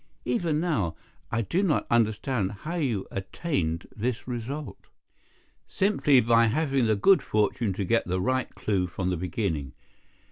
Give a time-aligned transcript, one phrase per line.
[0.25, 0.95] Even now
[1.31, 4.87] I do not understand how you attained this result."
[5.67, 9.73] "Simply by having the good fortune to get the right clue from the beginning.